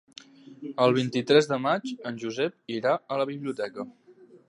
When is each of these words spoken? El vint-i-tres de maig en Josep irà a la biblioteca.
El 0.85 0.95
vint-i-tres 0.95 1.51
de 1.53 1.61
maig 1.67 1.93
en 2.13 2.19
Josep 2.25 2.77
irà 2.79 2.97
a 3.17 3.23
la 3.25 3.33
biblioteca. 3.35 3.91